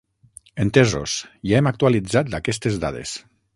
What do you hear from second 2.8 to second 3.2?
dades.